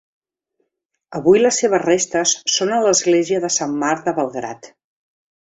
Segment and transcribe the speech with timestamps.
[1.19, 4.73] Avui les seves restes són a l'església de Sant Marc de Belgrad.